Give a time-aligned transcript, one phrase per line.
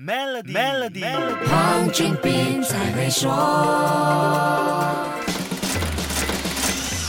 [0.00, 1.02] Melody，Melody，
[1.48, 3.28] 黄俊斌才会说。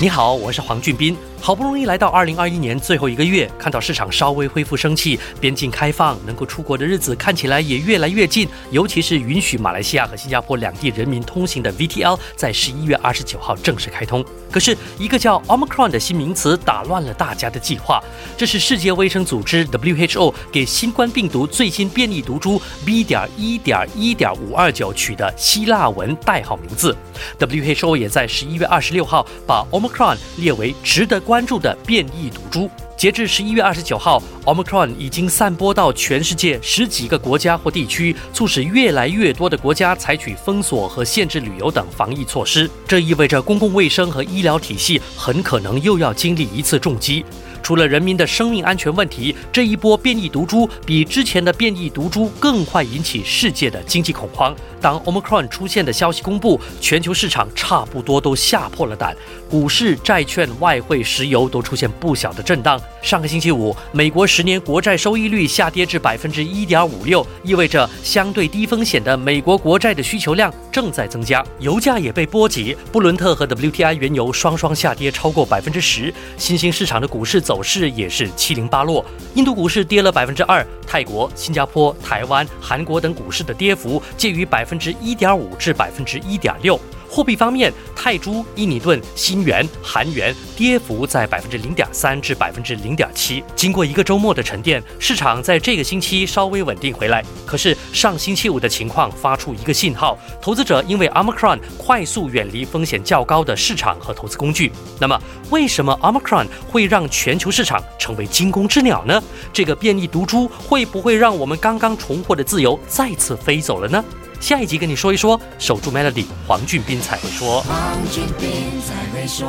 [0.00, 1.16] 你好，我是黄俊斌。
[1.46, 8.48] 好不容易来到二零二一年最后一个月，看到市场稍微恢复生气，边境开放，能够出国的日子看起来也越来越近。
[8.72, 14.24] 尤其是允许马来西亚和新加坡两地人民通行的 VTL，在十一月二十九号正式开通。
[14.50, 18.02] 可是，一个叫 Omicron 的新名词打乱了大家的计划。
[18.36, 23.04] 这是世界卫生组织 WHO 给新冠病毒最新变异毒株 B.
[23.04, 26.96] 点一点一点五二九取的希腊文代号名字。
[27.38, 31.35] WHO 也在十一月二十六号把 Omicron 列为值得关。
[31.36, 42.70] 关注的变异毒株，截至十一月二十九号，Omicron 已经散播到全世界十几个国家或地区，促使越来越多的国家采取封锁和限制旅游等防疫措施。
[42.88, 47.22] 这意味着公共卫生和医疗体系很可能又要经历一次重击。
[47.62, 54.54] 除了人民的生命安全问题，这一波变异毒株比之前的变异毒株更快引起世界的经济恐慌。
[54.80, 59.16] 当 Omicron 出现的消息公布，全球市场差不多都吓破了胆，
[59.50, 62.80] 股市、债券、外汇、石油都出现不小的震荡。
[63.02, 71.44] 上个星期五，美国十年国债收益率下跌至百分之一点五六，意味着相对低风险的美国国债的需求量正在增加。
[71.58, 76.12] 油价也被波及，布伦特和 WTI 原油双双下跌超过百分之十。
[76.38, 77.62] 新兴市场的股市走。
[77.66, 79.04] 势也是七零八落，
[79.34, 86.78] 印度股市跌了百分之二，泰国、新加坡、台湾、韩国等股市的跌幅介于百分之一点五至百分之一点六。
[87.08, 93.42] 货币方面，泰铢、印尼盾、新元、韩元跌幅在百分之零点三至百分之零点七。
[93.54, 97.24] 经过一个周末的沉淀，市场在这个星期稍微稳定回来。
[97.44, 104.70] 可是上星期五的情况发出一个信号，投资者因为 Omicron 快速远离风险较高的市场和投资工具。
[105.00, 105.20] 那么，
[105.50, 109.22] 为什么 Omicron 会让全球市场成为惊弓之鸟呢？
[109.52, 114.04] 这个变异毒株会不会让我们刚刚重获的自由再次飞走了呢？
[114.40, 117.62] 下一集跟你说一说，守住 Melody，黄俊斌才会说。
[117.62, 118.48] 黄俊斌
[118.86, 119.46] 才会说。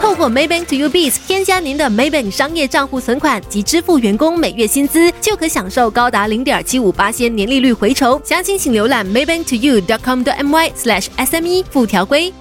[0.00, 8.20] 透过 Maybank To You Biz 添加您的 Maybank 商业账户存款及支付员工每月薪资，就可享受高达零点七五八仙年利率回酬。
[8.24, 12.32] 详情请浏览 Maybank to U dot com dot my slash SME 附条规。